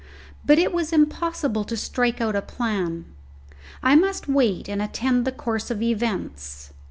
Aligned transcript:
But 0.43 0.57
it 0.57 0.73
was 0.73 0.91
impossible 0.91 1.63
to 1.65 1.77
strike 1.77 2.19
out 2.19 2.35
a 2.35 2.41
plan. 2.41 3.05
I 3.83 3.95
must 3.95 4.27
wait 4.27 4.67
and 4.67 4.81
attend 4.81 5.25
the 5.25 5.31
course 5.31 5.69
of 5.69 5.83
events. 5.83 6.73